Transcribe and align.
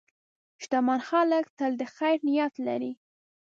شتمن 0.63 0.99
خلک 1.09 1.45
تل 1.57 1.71
د 1.81 1.83
خیر 1.95 2.17
نیت 2.27 2.53
لري. 2.67 2.91